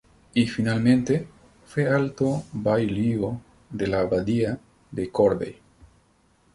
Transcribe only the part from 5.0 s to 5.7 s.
Corvey.